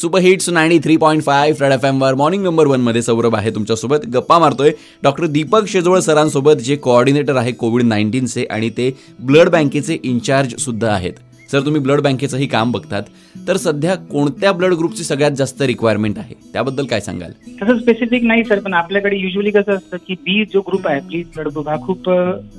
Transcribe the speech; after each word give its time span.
Super 0.00 0.20
hits 0.20 0.48
ninety 0.48 0.78
three 0.78 0.96
point 0.96 1.22
five 1.22 1.50
red 1.60 1.72
F 1.72 1.84
एमवर 1.84 2.14
morning 2.14 2.42
number 2.44 2.66
वनमध्ये 2.66 3.00
सौरभ 3.02 3.34
आहे 3.36 3.50
तुमच्यासोबत. 3.50 4.04
गप्पा 4.06 4.38
मारतोय. 4.38 4.70
डॉक्टर 5.02 5.26
दीपक 5.26 5.66
शेजवळ 5.68 5.98
सरांसोबत 6.00 6.60
जे 6.64 6.76
कोऑर्डिनेटर 6.76 7.36
आहे 7.36 7.52
कोविड 7.52 7.84
नाईन्टीनचे 7.84 8.44
आणि 8.50 8.68
ते 8.70 8.90
ब्लड 9.20 9.48
बँकेचे 9.48 9.98
इन्चार्ज 10.04 10.54
सुद्धा 10.56 10.92
आहेत. 10.92 11.12
सर 11.52 11.60
तुम्ही 11.60 11.80
ब्लड 11.80 12.00
बँकेचंही 12.00 12.46
काम 12.46 12.72
बघतात. 12.72 13.02
तर 13.48 13.56
सध्या 13.56 13.94
कोणत्या 13.94 14.52
ब्लड 14.52 14.74
ग्रुपची 14.74 15.04
सगळ्यात 15.04 15.30
जास्त 15.30 15.62
रिक्वायरमेंट 15.62 16.18
आहे? 16.18 16.34
त्याबद्दल 16.52 16.86
काय 16.86 17.00
सांगाल? 17.00 17.32
तसं 17.62 17.78
स्पेसिफिक 17.78 18.24
नाही 18.24 18.44
सर 18.44 18.60
पण 18.60 18.74
आपल्याकडे 18.74 19.16
युजली 19.16 19.50
कसं 19.50 19.72
असतं 19.72 19.96
की 20.08 20.14
बी 20.14 20.44
जो 20.44 20.60
ग्रुप 20.60 20.88
आहे 20.88 21.00
बी 21.00 21.22
ब्लड 21.34 21.48
ग्रुप 21.48 21.68
हा 21.68 21.76
खूप 21.76 22.10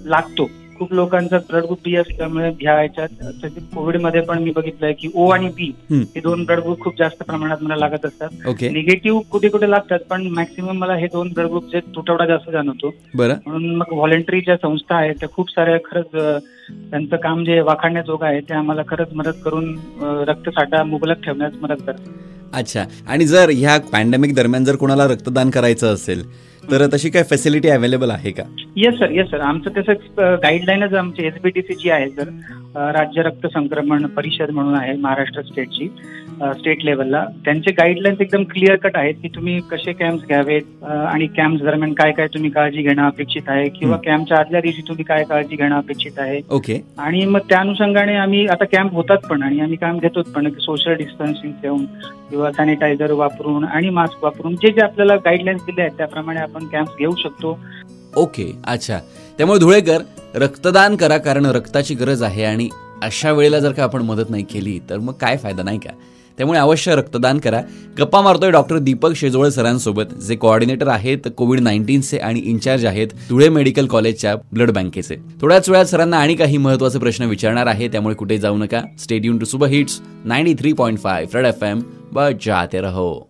लागतो. 0.06 0.50
खूप 0.80 0.94
लोकांचा 0.94 1.38
ब्लड 1.38 1.64
ग्रुप 1.64 1.80
बी 1.86 1.96
असल्यामुळे 1.96 2.50
ह्या 2.62 2.82
याच्यात 2.82 3.50
कोविडमध्ये 3.76 4.22
पण 4.22 4.44
मी 4.44 4.52
बघितलंय 4.52 4.94
की 4.94 5.10
ओ 5.14 5.30
आणि 5.30 5.50
बी. 5.50 5.72
हे 5.92 6.20
दोन 6.20 6.44
ब्लड 6.44 6.60
ग्रुप 6.60 6.80
खूप 6.80 6.94
जास्त 7.00 7.24
प्रमाणात 7.24 7.58
मला 7.62 7.76
लागत 7.76 8.06
असतात. 8.06 8.30
निगेटिव्ह 8.62 9.22
कुठे 9.32 9.50
कुठे 9.50 9.70
लागतात 9.70 10.00
पण 10.10 10.28
मॅक्सिमम 10.28 10.78
मला 10.78 10.96
हे 10.96 11.08
दोन 11.08 11.32
ब्लड 11.34 11.48
ग्रुपचे 11.48 11.80
तुटवडा 11.96 12.26
जास्त 12.26 12.50
जाणवतो. 12.52 12.94
बरं. 13.16 13.36
म्हणून 13.46 13.76
मग 13.76 13.94
व्हॉलेंटरी 13.94 14.42
ज्या 14.42 14.56
संस्था 14.56 14.96
आहेत 14.96 15.16
त्या 15.20 15.30
खूप 15.30 15.50
साऱ्या 15.50 15.78
खरंच 15.86 16.42
त्यांचं 16.92 17.16
काम 17.16 17.44
जे 17.44 17.60
वाखाणण्याजोगं 17.62 18.26
आहे 18.26 18.40
ते 18.40 18.54
आम्हाला 18.54 18.82
खरंच 18.88 19.14
मदत 19.14 19.44
करून 19.46 19.76
रक्तसाठा 20.28 20.84
मुबलक 20.84 21.24
ठेवण्यास 21.24 21.54
मदत 21.62 21.82
करतात. 21.88 22.12
अच्छा. 22.54 22.84
आणि 23.08 23.26
जर 23.26 23.50
ह्या 23.50 23.78
पॅन्डेमिक 23.92 24.34
दरम्यान 24.36 24.64
जर 24.64 24.76
कोणाला 24.76 25.06
रक्तदान 25.08 25.50
करायचं 25.50 25.94
असेल 25.94 26.24
तर 26.72 26.86
तशी 26.94 27.10
काय 27.10 27.24
फॅसिलिटी 27.24 27.70
अवेलेबल 27.70 28.12
आहे 28.12 28.32
का? 28.32 28.44
येस 28.76 28.94
सर 29.00 29.12
येस 29.12 29.30
सर 29.32 29.40
आमचं 29.40 29.70
तसं 29.78 30.36
गाईडलाईनच 30.44 30.94
आमची 30.94 31.26
एसबीटीसीची 31.26 31.90
आहे 31.90 32.10
सर 32.10 32.30
राज्य 32.76 33.22
रक्त 33.24 33.46
संक्रमण 33.54 34.06
परिषद 34.16 34.50
म्हणून 34.52 34.76
आहे 34.76 34.94
महाराष्ट्र 34.94 35.42
स्टेटची 35.42 35.88
स्टेट 36.56 36.84
लेवलला. 36.86 37.24
त्यांचे 37.46 37.72
गाईडलाईन्स 37.78 38.22
एकदम 38.22 38.44
क्लिअर 38.52 38.76
कट 38.84 38.98
आहेत 38.98 39.14
की 39.22 39.28
तुम्ही 39.36 39.60
कसे 39.72 39.94
कॅम्प्स 39.94 40.28
घ्यावेत 40.28 40.84
आणि 40.84 41.28
कॅम्प्स 41.38 41.64
दरम्यान 41.64 41.94
काय 41.94 42.12
काय 42.12 42.28
तुम्ही 42.34 42.50
काळजी 42.52 42.82
घेणं 42.82 43.02
अपेक्षित 43.06 43.50
आहे 43.50 43.68
किंवा 43.70 43.98
कॅम्पच्या 44.06 44.38
आदल्या 44.38 44.62
दिवशी 44.62 44.82
तुम्ही 44.88 45.04
काय 45.06 45.24
काळजी 45.30 45.56
घेणं 45.56 45.76
अपेक्षित 45.78 46.20
आहे. 46.20 46.40
ओके. 46.50 46.80
आणि 46.98 47.26
मग 47.26 47.40
त्या 47.50 47.60
अनुषंगाने 47.60 48.16
आम्ही 48.16 48.46
आता 48.48 48.66
कॅम्प 48.72 48.94
होतात 48.94 49.28
पण 49.30 49.44
आणि 49.44 49.60
आम्ही 49.60 49.78
काम 49.78 49.98
घेतो 50.00 50.22
पण 50.36 50.50
सोशल 50.60 50.94
डिस्टन्सिंग 50.94 51.54
ठेवून 51.62 51.86
किंवा 52.30 52.52
सॅनिटायझर 52.52 53.12
वापरून 53.14 53.64
आणि 53.64 53.90
मास्क 53.90 54.24
वापरून 54.24 54.56
जे 54.56 54.72
जे 54.72 54.82
आपल्याला 54.82 55.16
गाईडलाईन्स 55.26 55.66
दिले 55.66 55.82
आहेत 55.82 55.98
त्याप्रमाणे 55.98 56.40
आपण 56.40 56.68
कॅम्प 56.68 56.98
घेऊ 57.00 57.16
शकतो. 57.24 57.58
ओके 58.18 58.52
अच्छा. 58.68 59.00
त्यामुळे 59.38 59.60
धुळेकर 59.60 60.02
रक्तदान 60.36 60.96
करा 60.96 61.18
कारण 61.18 61.46
रक्ताची 61.46 61.96
गरज 61.96 62.24
आहे 62.24 62.44
आणि 62.44 62.70
अशा 63.04 63.32
वेळेला 63.32 63.60
जर 63.60 63.72
का 63.72 63.84
आपण 63.84 64.02
मदत 64.02 64.30
नाही 64.30 64.44
केली 64.44 64.80
तर 64.90 64.98
मग 64.98 65.14
काय 65.14 65.38
फायदा 65.38 65.64
नाही 65.64 65.80
का? 65.80 65.92
त्यामुळे 66.38 66.60
अवश्य 66.60 66.96
रक्तदान 66.96 67.40
करा. 67.40 67.62
गप्पा 68.00 68.22
मारतोय 68.22 68.52
डॉक्टर 68.52 68.78
दीपक 68.78 69.16
शेजवळ 69.16 69.50
सरांसोबत 69.50 70.14
जे 70.28 70.36
कोऑर्डिनेटर 70.36 70.88
आहेत 70.88 71.28
कोविड 71.38 71.60
नाईन्टीनचे 71.60 72.18
आणि 72.18 72.40
इन्चार्ज 72.40 72.86
आहेत 72.86 73.08
धुळे 73.30 73.50
मेडिकल 73.50 73.88
कॉलेजच्या 73.88 74.36
ब्लड 74.54 74.72
बँकेचे. 74.72 75.16
थोड्याच 75.42 75.70
वेळात 75.70 75.86
सरांना 75.86 76.18
आणि 76.18 76.36
काही 76.36 76.58
महत्त्वाचे 76.58 77.00
प्रश्न 77.00 77.24
विचारणार 77.24 77.68
आहे 77.68 77.88
त्यामुळे 77.88 78.16
कुठे 78.16 78.38
जाऊ 78.38 78.58
नका. 78.58 78.82
Stay tuned 79.00 79.40
to 79.40 79.46
super 79.46 79.68
hits 79.68 80.00
ninety 80.26 80.54
three 80.54 80.74
point 80.74 81.00
five 81.00 81.26
red 81.26 81.46
F 81.46 81.64
M 81.64 81.80
जाते 82.46 82.82
रहो. 82.82 83.29